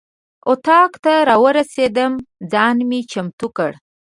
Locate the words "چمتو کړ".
3.11-3.71